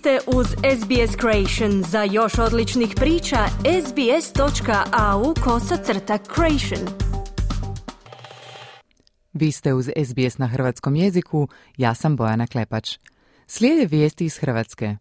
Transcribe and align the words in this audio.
ste 0.00 0.18
uz 0.26 0.46
SBS 0.46 1.16
Creation. 1.20 1.82
Za 1.82 2.02
još 2.02 2.38
odličnih 2.38 2.92
priča, 2.96 3.36
sbs.au 3.86 5.34
kosacrta 5.44 6.18
creation. 6.34 6.88
Vi 9.32 9.52
ste 9.52 9.74
uz 9.74 9.90
SBS 10.04 10.38
na 10.38 10.46
hrvatskom 10.46 10.96
jeziku, 10.96 11.48
ja 11.76 11.94
sam 11.94 12.16
Bojana 12.16 12.46
Klepač. 12.46 12.98
Slijede 13.46 13.86
vijesti 13.86 14.24
iz 14.24 14.38
Hrvatske. 14.38 14.96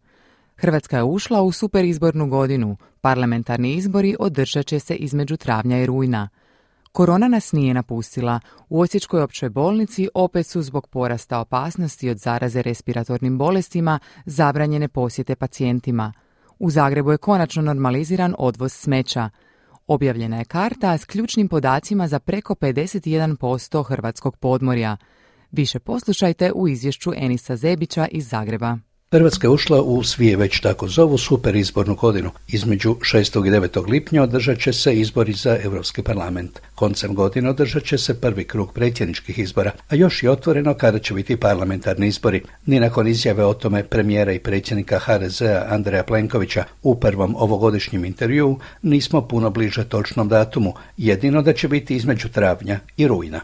Hrvatska 0.56 0.98
je 0.98 1.04
ušla 1.04 1.42
u 1.42 1.52
superizbornu 1.52 2.30
godinu. 2.30 2.78
Parlamentarni 3.02 3.74
izbori 3.74 4.16
održat 4.20 4.66
će 4.66 4.80
se 4.80 4.96
između 4.96 5.38
travnja 5.38 5.82
i 5.82 5.86
rujna. 5.86 6.30
Korona 6.92 7.28
nas 7.28 7.52
nije 7.52 7.74
napustila. 7.74 8.40
U 8.70 8.82
Osječkoj 8.82 9.22
općoj 9.22 9.50
bolnici 9.50 10.10
opet 10.14 10.48
su 10.48 10.62
zbog 10.62 10.88
porasta 10.88 11.40
opasnosti 11.40 12.10
od 12.10 12.18
zaraze 12.18 12.62
respiratornim 12.62 13.38
bolestima 13.38 14.00
zabranjene 14.26 14.88
posjete 14.88 15.36
pacijentima. 15.36 16.14
U 16.60 16.70
Zagrebu 16.70 17.12
je 17.12 17.18
konačno 17.18 17.62
normaliziran 17.62 18.36
odvoz 18.38 18.74
smeća. 18.74 19.30
Objavljena 19.88 20.38
je 20.38 20.46
karta 20.46 20.98
s 20.98 21.06
ključnim 21.06 21.48
podacima 21.48 22.08
za 22.08 22.20
preko 22.20 22.56
51% 22.56 23.84
hrvatskog 23.84 24.38
podmorja. 24.38 24.98
Više 25.52 25.80
poslušajte 25.80 26.52
u 26.52 26.68
izvješću 26.68 27.12
Enisa 27.16 27.56
Zebića 27.56 28.08
iz 28.12 28.30
Zagreba. 28.30 28.78
Hrvatska 29.12 29.48
je 29.48 29.52
ušla 29.52 29.82
u 29.82 30.04
svije 30.04 30.38
već 30.38 30.60
tako 30.60 30.88
zovu 30.88 31.18
super 31.18 31.56
izbornu 31.56 31.96
godinu. 31.96 32.32
Između 32.48 32.96
6. 32.96 33.48
i 33.48 33.52
9. 33.52 33.90
lipnja 33.90 34.24
održat 34.24 34.60
će 34.60 34.74
se 34.74 34.94
izbori 34.94 35.34
za 35.34 35.58
Europski 35.64 36.04
parlament. 36.04 36.60
Koncem 36.76 37.16
godine 37.16 37.50
održat 37.50 37.84
će 37.84 37.98
se 37.98 38.22
prvi 38.22 38.44
krug 38.44 38.74
predsjedničkih 38.74 39.40
izbora, 39.40 39.72
a 39.90 39.96
još 39.96 40.24
je 40.24 40.32
otvoreno 40.32 40.74
kada 40.74 41.00
će 41.00 41.14
biti 41.14 41.38
parlamentarni 41.38 42.08
izbori. 42.08 42.42
Ni 42.66 42.80
nakon 42.80 43.08
izjave 43.08 43.46
o 43.46 43.54
tome 43.54 43.84
premijera 43.84 44.32
i 44.32 44.40
predsjednika 44.40 45.00
HDZ-a 45.00 45.66
Andreja 45.70 46.04
Plenkovića 46.04 46.64
u 46.84 47.00
prvom 47.00 47.36
ovogodišnjem 47.36 48.06
intervjuu 48.06 48.60
nismo 48.82 49.28
puno 49.28 49.50
bliže 49.50 49.90
točnom 49.90 50.28
datumu, 50.28 50.74
jedino 50.98 51.42
da 51.42 51.54
će 51.54 51.68
biti 51.68 51.96
između 51.96 52.30
travnja 52.30 52.80
i 52.98 53.08
rujna. 53.08 53.42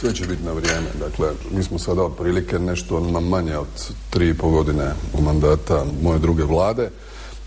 Sve 0.00 0.14
će 0.14 0.26
biti 0.26 0.42
na 0.42 0.52
vrijeme. 0.52 0.86
Dakle, 1.00 1.28
mi 1.50 1.62
smo 1.62 1.78
sada 1.78 2.02
otprilike 2.02 2.58
nešto 2.58 3.00
manje 3.00 3.56
od 3.56 3.92
tri 4.10 4.28
i 4.28 4.34
pol 4.34 4.50
godine 4.50 4.92
mandata 5.22 5.84
moje 6.02 6.18
druge 6.18 6.44
vlade 6.44 6.90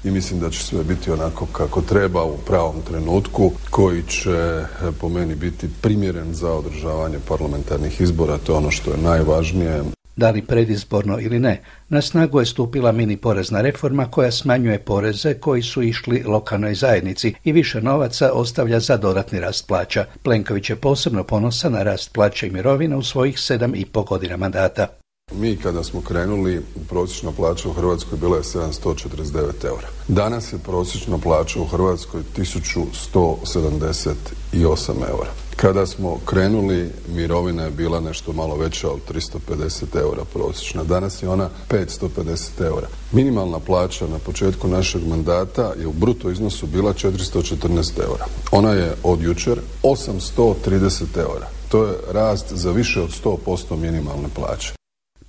i 0.03 0.11
mislim 0.11 0.39
da 0.39 0.49
će 0.49 0.63
sve 0.63 0.83
biti 0.83 1.11
onako 1.11 1.45
kako 1.45 1.81
treba 1.81 2.23
u 2.23 2.37
pravom 2.37 2.81
trenutku 2.87 3.51
koji 3.69 4.03
će 4.03 4.63
po 4.99 5.09
meni 5.09 5.35
biti 5.35 5.69
primjeren 5.81 6.33
za 6.33 6.51
održavanje 6.51 7.17
parlamentarnih 7.27 8.01
izbora. 8.01 8.37
To 8.37 8.51
je 8.51 8.57
ono 8.57 8.71
što 8.71 8.91
je 8.91 8.97
najvažnije 8.97 9.83
da 10.21 10.29
li 10.31 10.41
predizborno 10.41 11.19
ili 11.19 11.39
ne, 11.39 11.61
na 11.89 12.01
snagu 12.01 12.39
je 12.39 12.45
stupila 12.45 12.91
mini 12.91 13.17
porezna 13.17 13.61
reforma 13.61 14.05
koja 14.11 14.31
smanjuje 14.31 14.79
poreze 14.79 15.33
koji 15.33 15.61
su 15.61 15.83
išli 15.83 16.23
lokalnoj 16.23 16.75
zajednici 16.75 17.33
i 17.43 17.51
više 17.51 17.81
novaca 17.81 18.31
ostavlja 18.33 18.79
za 18.79 18.97
dodatni 18.97 19.39
rast 19.39 19.67
plaća. 19.67 20.05
Plenković 20.23 20.69
je 20.69 20.75
posebno 20.75 21.23
ponosan 21.23 21.73
na 21.73 21.83
rast 21.83 22.13
plaća 22.13 22.45
i 22.45 22.49
mirovina 22.49 22.97
u 22.97 23.03
svojih 23.03 23.39
sedam 23.39 23.75
i 23.75 23.85
po 23.85 24.03
godina 24.03 24.37
mandata. 24.37 25.00
Mi 25.39 25.57
kada 25.57 25.83
smo 25.83 26.01
krenuli, 26.01 26.61
prosječna 26.89 27.31
plaća 27.31 27.69
u 27.69 27.73
Hrvatskoj 27.73 28.17
bila 28.17 28.37
je 28.37 28.43
749 28.43 29.65
eura. 29.65 29.87
Danas 30.07 30.53
je 30.53 30.59
prosječna 30.59 31.17
plaća 31.17 31.61
u 31.61 31.65
Hrvatskoj 31.65 32.21
1178 32.37 34.91
eura. 35.09 35.31
Kada 35.55 35.85
smo 35.85 36.19
krenuli, 36.25 36.91
mirovina 37.07 37.63
je 37.63 37.71
bila 37.71 37.99
nešto 37.99 38.33
malo 38.33 38.55
veća 38.55 38.89
od 38.89 38.99
350 39.09 40.01
eura 40.01 40.23
prosječna. 40.33 40.83
Danas 40.83 41.23
je 41.23 41.29
ona 41.29 41.49
550 41.69 42.65
eura. 42.65 42.87
Minimalna 43.11 43.59
plaća 43.59 44.07
na 44.07 44.19
početku 44.19 44.67
našeg 44.67 45.07
mandata 45.07 45.73
je 45.79 45.87
u 45.87 45.93
bruto 45.93 46.29
iznosu 46.29 46.67
bila 46.67 46.93
414 46.93 48.03
eura. 48.03 48.25
Ona 48.51 48.71
je 48.71 48.95
od 49.03 49.21
jučer 49.21 49.59
830 49.83 51.17
eura. 51.17 51.47
To 51.69 51.83
je 51.83 51.97
rast 52.11 52.53
za 52.53 52.71
više 52.71 53.01
od 53.01 53.09
100% 53.23 53.75
minimalne 53.75 54.29
plaće. 54.35 54.80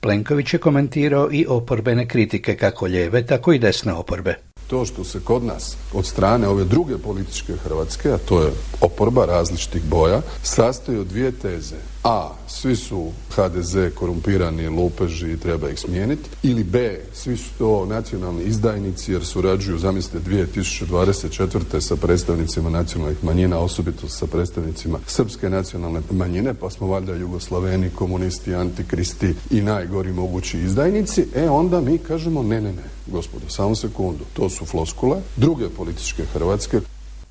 Plenković 0.03 0.55
je 0.55 0.59
komentirao 0.59 1.29
i 1.33 1.47
oporbene 1.49 2.09
kritike 2.09 2.57
kako 2.57 2.87
lijeve, 2.87 3.27
tako 3.27 3.53
i 3.53 3.59
desne 3.59 3.93
oporbe 3.93 4.35
to 4.67 4.85
što 4.85 5.05
se 5.05 5.21
kod 5.21 5.45
nas 5.45 5.77
od 5.93 6.07
strane 6.07 6.49
ove 6.49 6.65
druge 6.65 6.99
političke 6.99 7.57
Hrvatske, 7.57 8.13
a 8.13 8.19
to 8.19 8.43
je 8.43 8.53
oporba 8.81 9.25
različitih 9.25 9.83
boja, 9.83 10.21
sastoji 10.43 10.99
od 10.99 11.07
dvije 11.07 11.33
teze. 11.33 11.77
A, 12.05 12.31
svi 12.49 12.77
su 12.77 13.13
HDZ 13.31 13.77
korumpirani 13.95 14.69
lupeži 14.69 15.33
i 15.33 15.37
treba 15.37 15.71
ih 15.71 15.79
smijeniti. 15.79 16.31
Ili 16.43 16.65
B, 16.65 17.01
svi 17.15 17.37
su 17.37 17.51
to 17.59 17.87
nacionalni 17.87 18.43
izdajnici 18.43 19.13
jer 19.13 19.25
surađuju, 19.25 19.79
zamislite, 19.79 20.31
2024. 20.31 21.81
sa 21.81 21.97
predstavnicima 21.97 22.71
nacionalnih 22.71 23.25
manjina, 23.25 23.59
osobito 23.59 24.09
sa 24.09 24.27
predstavnicima 24.27 24.99
srpske 25.07 25.51
nacionalne 25.51 26.01
manjine, 26.11 26.55
pa 26.55 26.71
smo 26.71 26.87
valjda 26.87 27.15
jugoslaveni, 27.15 27.91
komunisti, 27.91 28.55
antikristi 28.55 29.35
i 29.51 29.61
najgori 29.61 30.13
mogući 30.13 30.59
izdajnici. 30.59 31.27
E, 31.35 31.49
onda 31.51 31.81
mi 31.81 31.99
kažemo 31.99 32.43
ne, 32.43 32.61
ne, 32.61 32.73
ne, 32.73 32.85
gospodo, 33.07 33.49
samo 33.49 33.75
sekundu. 33.75 34.25
To 34.33 34.51
su 34.51 34.65
floskule 34.65 35.21
druge 35.37 35.69
političke 35.69 36.25
Hrvatske 36.33 36.81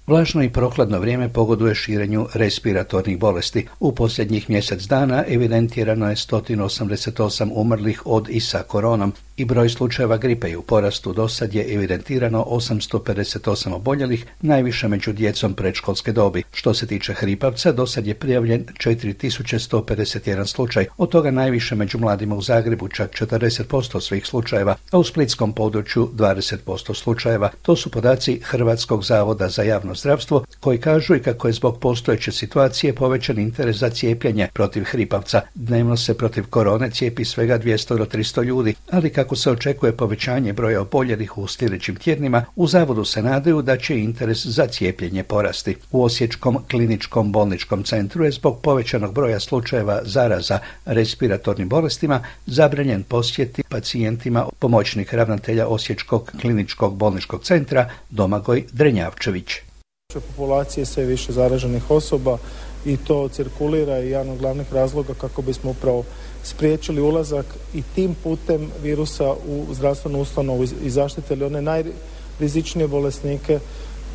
Vlažno 0.07 0.43
i 0.43 0.49
prokladno 0.49 0.99
vrijeme 0.99 1.29
pogoduje 1.29 1.75
širenju 1.75 2.27
respiratornih 2.33 3.19
bolesti. 3.19 3.67
U 3.79 3.91
posljednjih 3.95 4.49
mjesec 4.49 4.83
dana 4.83 5.23
evidentirano 5.27 6.09
je 6.09 6.15
188 6.15 7.51
umrlih 7.53 8.01
od 8.05 8.29
i 8.29 8.39
sa 8.39 8.63
koronom 8.63 9.13
i 9.41 9.45
broj 9.45 9.69
slučajeva 9.69 10.17
gripe 10.17 10.49
i 10.49 10.55
u 10.55 10.61
porastu. 10.61 11.13
Do 11.13 11.27
sad 11.27 11.53
je 11.53 11.73
evidentirano 11.73 12.45
858 12.49 13.73
oboljelih, 13.73 14.25
najviše 14.41 14.87
među 14.87 15.13
djecom 15.13 15.53
predškolske 15.53 16.11
dobi. 16.11 16.43
Što 16.53 16.73
se 16.73 16.87
tiče 16.87 17.13
hripavca, 17.13 17.71
do 17.71 17.87
sad 17.87 18.07
je 18.07 18.13
prijavljen 18.13 18.65
4151 18.79 20.45
slučaj, 20.45 20.85
od 20.97 21.09
toga 21.09 21.31
najviše 21.31 21.75
među 21.75 21.97
mladima 21.97 22.35
u 22.35 22.41
Zagrebu, 22.41 22.87
čak 22.87 23.11
40% 23.11 24.01
svih 24.01 24.25
slučajeva, 24.25 24.75
a 24.91 24.97
u 24.97 25.03
splitskom 25.03 25.53
području 25.53 26.09
20% 26.15 26.93
slučajeva. 26.93 27.49
To 27.61 27.75
su 27.75 27.91
podaci 27.91 28.39
Hrvatskog 28.43 29.03
zavoda 29.03 29.49
za 29.49 29.63
javno 29.63 29.95
zdravstvo 29.95 30.45
koji 30.61 30.77
kažu 30.77 31.15
i 31.15 31.19
kako 31.19 31.47
je 31.47 31.53
zbog 31.53 31.79
postojeće 31.79 32.31
situacije 32.31 32.95
povećan 32.95 33.39
interes 33.39 33.77
za 33.77 33.89
cijepljenje 33.89 34.47
protiv 34.53 34.83
hripavca. 34.83 35.41
Dnevno 35.55 35.97
se 35.97 36.17
protiv 36.17 36.45
korone 36.49 36.91
cijepi 36.91 37.25
svega 37.25 37.59
200 37.59 37.97
do 37.97 38.05
300 38.05 38.43
ljudi, 38.43 38.75
ali 38.91 39.09
kako 39.09 39.35
se 39.35 39.51
očekuje 39.51 39.97
povećanje 39.97 40.53
broja 40.53 40.81
oboljelih 40.81 41.37
u 41.37 41.47
sljedećim 41.47 41.95
tjednima, 41.95 42.45
u 42.55 42.67
zavodu 42.67 43.05
se 43.05 43.23
nadaju 43.23 43.61
da 43.61 43.77
će 43.77 43.99
interes 43.99 44.45
za 44.45 44.67
cijepljenje 44.67 45.23
porasti. 45.23 45.75
U 45.91 46.03
Osječkom 46.03 46.57
kliničkom 46.71 47.31
bolničkom 47.31 47.83
centru 47.83 48.25
je 48.25 48.31
zbog 48.31 48.59
povećanog 48.61 49.13
broja 49.13 49.39
slučajeva 49.39 50.01
zaraza 50.03 50.59
respiratornim 50.85 51.69
bolestima 51.69 52.23
zabranjen 52.45 53.03
posjeti 53.03 53.63
pacijentima 53.69 54.45
pomoćnik 54.59 55.13
ravnatelja 55.13 55.67
Osječkog 55.67 56.31
kliničkog 56.41 56.95
bolničkog 56.95 57.43
centra 57.43 57.89
Domagoj 58.09 58.63
Drenjavčević 58.71 59.70
populacije 60.19 60.85
sve 60.85 61.05
više 61.05 61.31
zaraženih 61.31 61.91
osoba 61.91 62.37
i 62.85 62.97
to 62.97 63.27
cirkulira 63.27 63.99
i 63.99 64.09
jedan 64.09 64.29
od 64.29 64.37
glavnih 64.37 64.73
razloga 64.73 65.13
kako 65.13 65.41
bismo 65.41 65.71
upravo 65.71 66.03
spriječili 66.43 67.01
ulazak 67.01 67.45
i 67.73 67.81
tim 67.95 68.15
putem 68.23 68.71
virusa 68.83 69.31
u 69.31 69.65
zdravstvenu 69.73 70.21
ustanovu 70.21 70.63
i 70.83 70.89
zaštitili 70.89 71.45
one 71.45 71.61
najrizičnije 71.61 72.87
bolesnike 72.87 73.59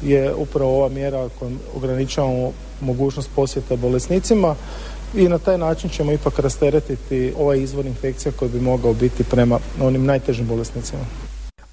je 0.03 0.35
upravo 0.35 0.77
ova 0.77 0.89
mjera 0.89 1.29
kojom 1.39 1.59
ograničavamo 1.77 2.53
mogućnost 2.81 3.31
posjeta 3.35 3.77
bolesnicima 3.77 4.55
i 5.15 5.29
na 5.29 5.39
taj 5.39 5.59
način 5.59 5.91
ćemo 5.91 6.13
ipak 6.13 6.39
rasteretiti 6.39 7.33
ovaj 7.39 7.59
izvor 7.59 7.87
infekcija 7.87 8.33
koji 8.33 8.51
bi 8.51 8.61
mogao 8.61 8.95
biti 8.95 9.25
prema 9.25 9.59
onim 9.81 10.05
najtežim 10.05 10.47
bolesnicima. 10.47 11.26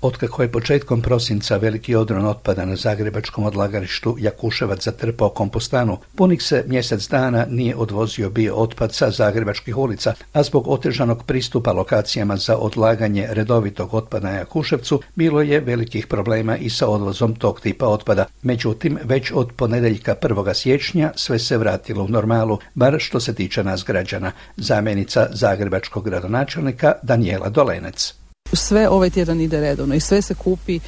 Otkako 0.03 0.41
je 0.41 0.51
početkom 0.51 1.01
prosinca 1.01 1.57
veliki 1.57 1.95
odron 1.95 2.25
otpada 2.25 2.65
na 2.65 2.75
zagrebačkom 2.75 3.45
odlagalištu 3.45 4.15
Jakuševac 4.19 4.83
zatrpao 4.83 5.29
kompostanu, 5.29 5.97
punih 6.15 6.43
se 6.43 6.63
mjesec 6.67 7.07
dana 7.09 7.45
nije 7.49 7.75
odvozio 7.75 8.29
bio 8.29 8.55
otpad 8.55 8.93
sa 8.93 9.11
zagrebačkih 9.11 9.77
ulica, 9.77 10.13
a 10.33 10.43
zbog 10.43 10.67
otežanog 10.67 11.23
pristupa 11.23 11.71
lokacijama 11.71 12.37
za 12.37 12.57
odlaganje 12.57 13.27
redovitog 13.29 13.93
otpada 13.93 14.29
na 14.29 14.37
Jakuševcu 14.37 15.01
bilo 15.15 15.41
je 15.41 15.59
velikih 15.59 16.07
problema 16.07 16.57
i 16.57 16.69
sa 16.69 16.87
odvozom 16.87 17.35
tog 17.35 17.61
tipa 17.61 17.87
otpada. 17.87 18.25
Međutim, 18.41 18.97
već 19.03 19.31
od 19.31 19.51
ponedjeljka 19.55 20.15
1. 20.21 20.53
siječnja 20.53 21.11
sve 21.15 21.39
se 21.39 21.57
vratilo 21.57 22.03
u 22.03 22.07
normalu, 22.07 22.59
bar 22.73 22.95
što 22.99 23.19
se 23.19 23.35
tiče 23.35 23.63
nas 23.63 23.83
građana. 23.83 24.31
Zamjenica 24.57 25.27
zagrebačkog 25.31 26.05
gradonačelnika 26.05 26.93
Daniela 27.03 27.49
Dolenec. 27.49 28.22
Sve 28.53 28.89
ovaj 28.89 29.09
tjedan 29.09 29.41
ide 29.41 29.61
redovno 29.61 29.95
i 29.95 29.99
sve 29.99 30.21
se 30.21 30.33
kupi 30.33 30.75
e, 30.75 30.79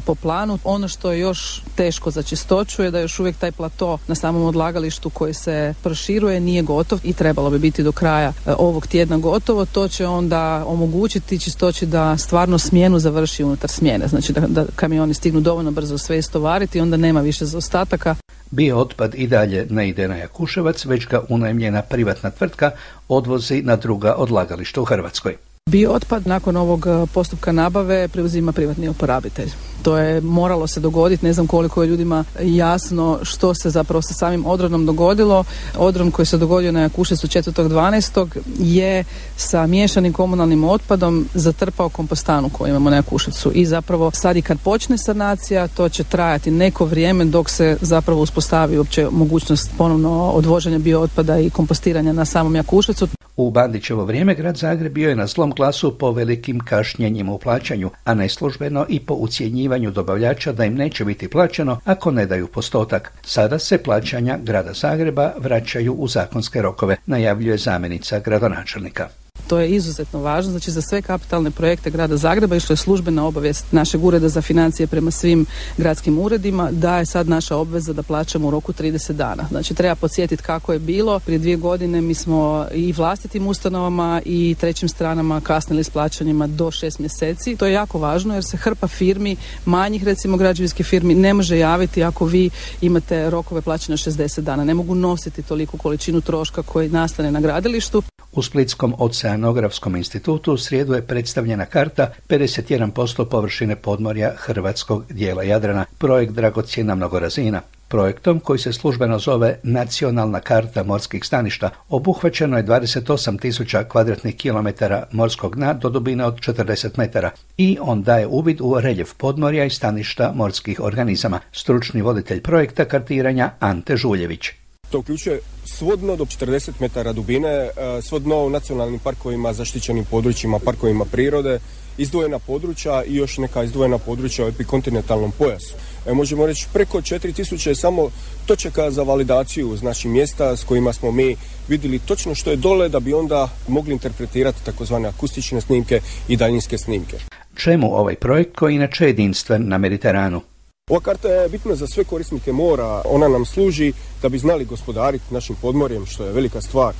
po 0.00 0.14
planu. 0.14 0.58
Ono 0.64 0.88
što 0.88 1.12
je 1.12 1.20
još 1.20 1.62
teško 1.74 2.10
za 2.10 2.22
čistoću 2.22 2.82
je 2.82 2.90
da 2.90 3.00
još 3.00 3.20
uvijek 3.20 3.36
taj 3.36 3.52
plato 3.52 3.98
na 4.06 4.14
samom 4.14 4.42
odlagalištu 4.42 5.10
koji 5.10 5.34
se 5.34 5.74
proširuje 5.82 6.40
nije 6.40 6.62
gotov 6.62 7.00
i 7.04 7.12
trebalo 7.12 7.50
bi 7.50 7.58
biti 7.58 7.82
do 7.82 7.92
kraja 7.92 8.32
e, 8.46 8.52
ovog 8.58 8.86
tjedna 8.86 9.18
gotovo. 9.18 9.64
To 9.64 9.88
će 9.88 10.06
onda 10.06 10.64
omogućiti 10.66 11.38
čistoći 11.38 11.86
da 11.86 12.16
stvarno 12.16 12.58
smjenu 12.58 12.98
završi 12.98 13.44
unutar 13.44 13.70
smjene. 13.70 14.08
Znači 14.08 14.32
da, 14.32 14.40
da 14.40 14.64
kamioni 14.76 15.14
stignu 15.14 15.40
dovoljno 15.40 15.70
brzo 15.70 15.98
sve 15.98 16.18
istovariti 16.18 16.78
i 16.78 16.80
onda 16.80 16.96
nema 16.96 17.20
više 17.20 17.44
zaostataka. 17.44 18.14
Bio 18.50 18.78
otpad 18.78 19.14
i 19.14 19.26
dalje 19.26 19.66
ne 19.70 19.88
ide 19.88 20.08
na 20.08 20.16
Jakuševac, 20.16 20.84
već 20.84 21.06
ga 21.06 21.22
unajmljena 21.28 21.82
privatna 21.82 22.30
tvrtka 22.30 22.70
odvozi 23.08 23.62
na 23.62 23.76
druga 23.76 24.14
odlagališta 24.14 24.80
u 24.80 24.84
Hrvatskoj. 24.84 25.36
Bio 25.70 25.92
otpad 25.92 26.26
nakon 26.26 26.56
ovog 26.56 26.86
e, 26.86 27.06
postupka 27.14 27.52
nabave 27.52 28.08
preuzima 28.08 28.52
privatni 28.52 28.88
oporabitelj. 28.88 29.50
To 29.82 29.98
je 29.98 30.20
moralo 30.20 30.66
se 30.66 30.80
dogoditi, 30.80 31.26
ne 31.26 31.32
znam 31.32 31.46
koliko 31.46 31.82
je 31.82 31.88
ljudima 31.88 32.24
jasno 32.42 33.18
što 33.22 33.54
se 33.54 33.70
zapravo 33.70 34.02
sa 34.02 34.14
samim 34.14 34.46
odrodom 34.46 34.86
dogodilo. 34.86 35.44
Odron 35.76 36.10
koji 36.10 36.26
se 36.26 36.38
dogodio 36.38 36.72
na 36.72 36.80
Jakušecu 36.80 37.26
4.12. 37.26 38.26
je 38.58 39.04
sa 39.36 39.66
miješanim 39.66 40.12
komunalnim 40.12 40.64
otpadom 40.64 41.28
zatrpao 41.34 41.88
kompostanu 41.88 42.48
koju 42.48 42.70
imamo 42.70 42.90
na 42.90 42.96
Jakuševcu 42.96 43.52
i 43.54 43.66
zapravo 43.66 44.10
sad 44.10 44.36
i 44.36 44.42
kad 44.42 44.58
počne 44.58 44.98
sanacija 44.98 45.68
to 45.68 45.88
će 45.88 46.04
trajati 46.04 46.50
neko 46.50 46.84
vrijeme 46.84 47.24
dok 47.24 47.50
se 47.50 47.76
zapravo 47.80 48.20
uspostavi 48.20 48.78
uopće 48.78 49.08
mogućnost 49.10 49.70
ponovno 49.78 50.30
odvoženja 50.30 50.78
biootpada 50.78 51.38
i 51.38 51.50
kompostiranja 51.50 52.12
na 52.12 52.24
samom 52.24 52.54
Jakuševcu. 52.54 53.08
U 53.36 53.50
Bandićevo 53.50 54.04
vrijeme 54.04 54.34
grad 54.34 54.56
Zagreb 54.56 54.92
bio 54.92 55.08
je 55.08 55.16
na 55.16 55.26
slom 55.26 55.50
glasu 55.50 55.98
po 55.98 56.12
velikim 56.12 56.60
kašnjenjima 56.60 57.32
u 57.32 57.38
plaćanju, 57.38 57.90
a 58.04 58.14
neslužbeno 58.14 58.86
i 58.88 59.00
po 59.00 59.14
ucjenjivanju 59.14 59.90
dobavljača 59.90 60.52
da 60.52 60.64
im 60.64 60.74
neće 60.74 61.04
biti 61.04 61.28
plaćeno 61.28 61.80
ako 61.84 62.10
ne 62.10 62.26
daju 62.26 62.46
postotak. 62.46 63.12
Sada 63.22 63.58
se 63.58 63.82
plaćanja 63.82 64.38
grada 64.42 64.72
Zagreba 64.72 65.32
vraćaju 65.38 65.92
u 65.92 66.08
zakonske 66.08 66.62
rokove, 66.62 66.96
najavljuje 67.06 67.58
zamjenica 67.58 68.18
gradonačelnika. 68.18 69.08
To 69.46 69.58
je 69.58 69.70
izuzetno 69.70 70.20
važno, 70.20 70.50
znači 70.50 70.70
za 70.70 70.82
sve 70.82 71.02
kapitalne 71.02 71.50
projekte 71.50 71.90
grada 71.90 72.16
Zagreba 72.16 72.56
išlo 72.56 72.72
je 72.72 72.76
službena 72.76 73.26
obavijest 73.26 73.72
našeg 73.72 74.04
ureda 74.04 74.28
za 74.28 74.42
financije 74.42 74.86
prema 74.86 75.10
svim 75.10 75.46
gradskim 75.76 76.18
uredima 76.18 76.70
da 76.70 76.98
je 76.98 77.06
sad 77.06 77.28
naša 77.28 77.56
obveza 77.56 77.92
da 77.92 78.02
plaćamo 78.02 78.48
u 78.48 78.50
roku 78.50 78.72
30 78.72 79.12
dana. 79.12 79.44
Znači 79.50 79.74
treba 79.74 79.94
podsjetiti 79.94 80.42
kako 80.42 80.72
je 80.72 80.78
bilo. 80.78 81.20
Prije 81.20 81.38
dvije 81.38 81.56
godine 81.56 82.00
mi 82.00 82.14
smo 82.14 82.66
i 82.74 82.92
vlastitim 82.92 83.46
ustanovama 83.46 84.22
i 84.24 84.56
trećim 84.60 84.88
stranama 84.88 85.40
kasnili 85.40 85.84
s 85.84 85.90
plaćanjima 85.90 86.46
do 86.46 86.70
šest 86.70 86.98
mjeseci. 86.98 87.56
To 87.56 87.66
je 87.66 87.72
jako 87.72 87.98
važno 87.98 88.34
jer 88.34 88.44
se 88.44 88.56
hrpa 88.56 88.88
firmi, 88.88 89.36
manjih 89.64 90.04
recimo 90.04 90.36
građevinskih 90.36 90.86
firmi 90.86 91.14
ne 91.14 91.34
može 91.34 91.58
javiti 91.58 92.04
ako 92.04 92.24
vi 92.24 92.50
imate 92.80 93.30
rokove 93.30 93.60
plaćanja 93.60 93.96
60 93.96 94.40
dana. 94.40 94.64
Ne 94.64 94.74
mogu 94.74 94.94
nositi 94.94 95.42
toliku 95.42 95.78
količinu 95.78 96.20
troška 96.20 96.62
koji 96.62 96.88
nastane 96.88 97.30
na 97.30 97.40
gradilištu. 97.40 98.02
U 98.32 98.42
Splitskom 98.42 98.94
oceanografskom 99.34 99.96
institutu 99.96 100.52
u 100.52 100.56
srijedu 100.56 100.94
je 100.94 101.06
predstavljena 101.06 101.66
karta 101.66 102.12
51% 102.28 103.24
površine 103.24 103.76
podmorja 103.76 104.32
hrvatskog 104.36 105.04
dijela 105.10 105.42
Jadrana, 105.42 105.84
projekt 105.98 106.32
dragocjena 106.32 106.94
mnogorazina. 106.94 107.60
Projektom 107.88 108.40
koji 108.40 108.58
se 108.58 108.72
službeno 108.72 109.18
zove 109.18 109.58
Nacionalna 109.62 110.40
karta 110.40 110.82
morskih 110.82 111.24
staništa 111.24 111.70
obuhvaćeno 111.88 112.56
je 112.56 112.64
28 112.64 113.40
tisuća 113.40 113.84
kvadratnih 113.84 114.36
kilometara 114.36 115.06
morskog 115.12 115.56
dna 115.56 115.72
do 115.72 115.88
dubine 115.88 116.24
od 116.24 116.34
40 116.34 116.98
metara 116.98 117.30
i 117.56 117.78
on 117.80 118.02
daje 118.02 118.26
uvid 118.26 118.60
u 118.60 118.80
reljef 118.80 119.14
podmorja 119.14 119.64
i 119.64 119.70
staništa 119.70 120.32
morskih 120.34 120.80
organizama. 120.80 121.40
Stručni 121.52 122.02
voditelj 122.02 122.40
projekta 122.40 122.84
kartiranja 122.84 123.50
Ante 123.60 123.96
Žuljević. 123.96 124.63
To 124.94 124.98
uključuje 124.98 125.40
svodno 125.64 126.16
do 126.16 126.24
40 126.24 126.70
metara 126.80 127.12
dubine, 127.12 127.48
e, 127.48 127.70
svodno 128.02 128.44
u 128.44 128.50
nacionalnim 128.50 128.98
parkovima, 128.98 129.52
zaštićenim 129.52 130.04
područjima, 130.04 130.58
parkovima 130.58 131.04
prirode, 131.04 131.58
izdvojena 131.98 132.38
područja 132.38 133.04
i 133.04 133.16
još 133.16 133.38
neka 133.38 133.62
izdvojena 133.62 133.98
područja 133.98 134.44
u 134.44 134.48
epikontinentalnom 134.48 135.32
pojasu. 135.38 135.74
E, 136.06 136.12
možemo 136.12 136.46
reći 136.46 136.66
preko 136.72 137.00
4000 137.00 137.68
je 137.68 137.74
samo 137.74 138.10
točaka 138.46 138.90
za 138.90 139.02
validaciju, 139.02 139.76
znači 139.76 140.08
mjesta 140.08 140.56
s 140.56 140.64
kojima 140.64 140.92
smo 140.92 141.10
mi 141.10 141.36
vidjeli 141.68 141.98
točno 141.98 142.34
što 142.34 142.50
je 142.50 142.56
dole 142.56 142.88
da 142.88 143.00
bi 143.00 143.14
onda 143.14 143.48
mogli 143.68 143.92
interpretirati 143.92 144.64
takozvane 144.64 145.08
akustične 145.08 145.60
snimke 145.60 146.00
i 146.28 146.36
daljinske 146.36 146.78
snimke. 146.78 147.16
Čemu 147.54 147.96
ovaj 147.96 148.14
projekt 148.14 148.56
koji 148.56 148.74
inače 148.74 149.06
jedinstven 149.06 149.68
na 149.68 149.78
Mediteranu? 149.78 150.53
Ova 150.90 151.00
karta 151.00 151.28
je 151.28 151.48
bitna 151.48 151.74
za 151.74 151.86
sve 151.86 152.04
korisnike 152.04 152.52
mora, 152.52 153.02
ona 153.04 153.28
nam 153.28 153.44
služi 153.44 153.92
da 154.22 154.28
bi 154.28 154.38
znali 154.38 154.64
gospodariti 154.64 155.34
našim 155.34 155.56
podmorjem, 155.62 156.06
što 156.06 156.24
je 156.24 156.32
velika 156.32 156.60
stvar, 156.60 156.94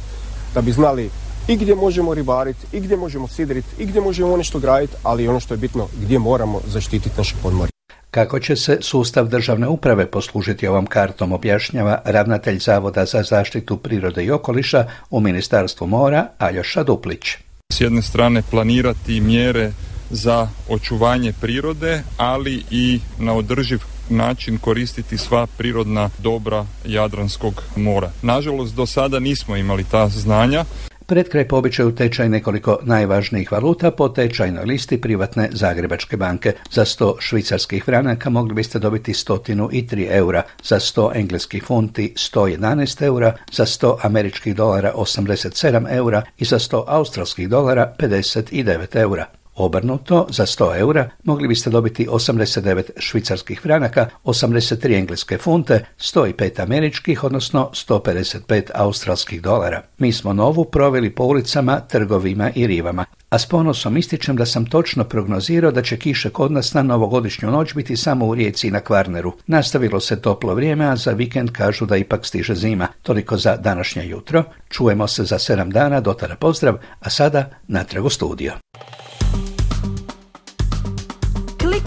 da 0.55 0.61
bi 0.61 0.73
znali 0.73 1.11
i 1.49 1.57
gdje 1.57 1.75
možemo 1.75 2.15
ribariti, 2.15 2.67
i 2.73 2.81
gdje 2.81 2.97
možemo 2.97 3.29
sidriti, 3.29 3.69
i 3.79 3.87
gdje 3.87 4.01
možemo 4.01 4.37
nešto 4.37 4.59
graditi, 4.59 4.95
ali 5.03 5.29
ono 5.29 5.41
što 5.41 5.55
je 5.55 5.59
bitno, 5.59 5.89
gdje 6.03 6.19
moramo 6.19 6.61
zaštititi 6.67 7.17
naše 7.19 7.35
podmorje. 7.43 7.71
Kako 8.11 8.41
će 8.41 8.57
se 8.57 8.79
sustav 8.81 9.29
državne 9.29 9.69
uprave 9.69 10.07
poslužiti 10.07 10.69
ovom 10.69 10.87
kartom 10.87 11.33
objašnjava 11.33 12.03
ravnatelj 12.05 12.59
Zavoda 12.59 13.05
za 13.05 13.23
zaštitu 13.23 13.77
prirode 13.77 14.25
i 14.25 14.31
okoliša 14.31 14.87
u 15.11 15.21
Ministarstvu 15.21 15.87
mora 15.87 16.27
Aljoša 16.39 16.83
Duplić. 16.83 17.37
S 17.73 17.81
jedne 17.81 18.03
strane 18.03 18.43
planirati 18.51 19.21
mjere 19.21 19.73
za 20.11 20.49
očuvanje 20.69 21.33
prirode, 21.41 22.03
ali 22.17 22.63
i 22.71 23.01
na 23.19 23.35
održiv 23.35 23.81
način 24.11 24.59
koristiti 24.59 25.19
sva 25.19 25.47
prirodna 25.47 26.11
dobra 26.19 26.67
Jadranskog 26.85 27.63
mora. 27.77 28.11
Nažalost, 28.23 28.75
do 28.75 28.87
sada 28.87 29.19
nismo 29.19 29.57
imali 29.57 29.85
ta 29.85 30.09
znanja. 30.09 30.65
Pred 31.07 31.29
kraj 31.29 31.49
po 31.49 31.57
običaju 31.57 31.93
tečaj 31.95 32.29
nekoliko 32.29 32.79
najvažnijih 32.83 33.53
valuta 33.53 33.91
po 33.91 34.09
tečajnoj 34.09 34.65
listi 34.65 35.01
privatne 35.01 35.49
Zagrebačke 35.53 36.17
banke. 36.17 36.53
Za 36.71 36.85
100 36.85 37.15
švicarskih 37.21 37.85
franaka 37.85 38.31
mogli 38.31 38.55
biste 38.55 38.79
dobiti 38.79 39.13
103 39.13 40.07
eura, 40.11 40.43
za 40.63 40.81
100 40.81 41.11
engleskih 41.15 41.65
funti 41.65 42.15
111 42.17 43.03
eura, 43.03 43.37
za 43.53 43.67
100 43.67 43.97
američkih 44.03 44.57
dolara 44.57 44.93
87 44.97 45.87
eura 45.91 46.23
i 46.39 46.45
za 46.45 46.59
100 46.59 46.85
australskih 46.87 47.49
dolara 47.49 47.93
59 47.99 48.97
eura. 48.97 49.27
Obrnuto, 49.57 50.27
za 50.31 50.47
100 50.47 50.79
eura 50.79 51.09
mogli 51.25 51.49
biste 51.49 51.71
dobiti 51.71 52.07
89 52.07 52.83
švicarskih 52.97 53.61
franaka, 53.61 54.09
83 54.25 54.99
engleske 54.99 55.39
funte, 55.39 55.85
105 55.99 56.63
američkih, 56.63 57.25
odnosno 57.25 57.71
155 57.73 58.71
australskih 58.75 59.43
dolara. 59.43 59.83
Mi 59.99 60.13
smo 60.13 60.33
novu 60.33 60.65
proveli 60.65 61.11
po 61.11 61.25
ulicama, 61.25 61.81
trgovima 61.81 62.51
i 62.55 62.67
rivama, 62.67 63.05
a 63.29 63.39
s 63.39 63.47
ponosom 63.47 63.97
ističem 63.97 64.37
da 64.37 64.47
sam 64.47 64.67
točno 64.67 65.05
prognozirao 65.05 65.71
da 65.71 65.83
će 65.83 65.97
kiše 65.97 66.31
kod 66.31 66.53
nas 66.53 66.75
na 66.75 66.83
novogodišnju 66.83 67.51
noć 67.51 67.75
biti 67.75 67.97
samo 67.97 68.27
u 68.27 68.35
Rijeci 68.35 68.69
i 68.69 68.71
na 68.71 68.81
Kvarneru. 68.81 69.33
Nastavilo 69.47 70.01
se 70.01 70.21
toplo 70.23 70.55
vrijeme, 70.55 70.85
a 70.87 70.97
za 70.97 71.11
vikend 71.11 71.51
kažu 71.51 71.87
da 71.87 71.97
ipak 71.97 72.27
stiže 72.27 72.55
zima. 72.55 72.89
Toliko 73.03 73.37
za 73.37 73.57
današnje 73.57 74.07
jutro. 74.07 74.45
Čujemo 74.69 75.09
se 75.09 75.25
za 75.25 75.39
7 75.39 75.73
dana, 75.73 76.01
dotara 76.01 76.37
pozdrav, 76.37 76.77
a 77.01 77.11
sada 77.11 77.51
natrag 77.69 78.05
u 78.05 78.11
studio. 78.11 78.53